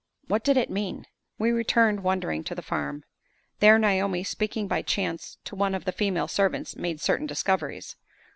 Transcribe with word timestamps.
What 0.27 0.43
did 0.43 0.57
it 0.57 0.71
mean? 0.71 1.05
We 1.37 1.51
returned, 1.51 1.99
wondering, 2.01 2.43
to 2.45 2.55
the 2.55 2.63
farm. 2.63 3.03
There 3.59 3.77
Naomi, 3.77 4.23
speaking 4.23 4.67
by 4.67 4.81
chance 4.81 5.37
to 5.43 5.55
one 5.55 5.75
of 5.75 5.85
the 5.85 5.91
female 5.91 6.27
servants, 6.27 6.75
made 6.75 6.99
certain 6.99 7.27
discoveries. 7.27 7.95